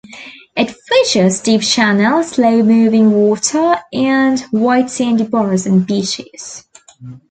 [0.57, 6.65] It features deep channels, slow moving water, and white sandy bars and beaches.